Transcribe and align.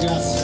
Gracias. 0.00 0.39